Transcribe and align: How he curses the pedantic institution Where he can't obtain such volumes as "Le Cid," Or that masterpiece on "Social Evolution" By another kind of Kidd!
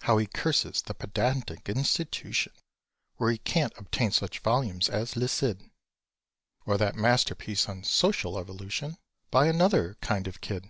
How 0.00 0.18
he 0.18 0.26
curses 0.26 0.82
the 0.82 0.92
pedantic 0.92 1.68
institution 1.68 2.52
Where 3.14 3.30
he 3.30 3.38
can't 3.38 3.72
obtain 3.76 4.10
such 4.10 4.40
volumes 4.40 4.88
as 4.88 5.14
"Le 5.14 5.28
Cid," 5.28 5.70
Or 6.66 6.76
that 6.76 6.96
masterpiece 6.96 7.68
on 7.68 7.84
"Social 7.84 8.40
Evolution" 8.40 8.96
By 9.30 9.46
another 9.46 9.94
kind 10.00 10.26
of 10.26 10.40
Kidd! 10.40 10.68